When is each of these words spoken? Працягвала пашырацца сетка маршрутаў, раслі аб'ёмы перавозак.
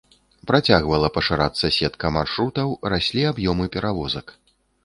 Працягвала 0.51 1.09
пашырацца 1.17 1.71
сетка 1.77 2.13
маршрутаў, 2.17 2.75
раслі 2.95 3.21
аб'ёмы 3.33 3.65
перавозак. 3.77 4.39